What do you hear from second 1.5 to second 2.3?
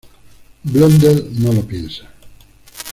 lo piensa.